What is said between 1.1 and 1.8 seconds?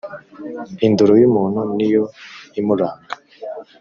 y’umuntu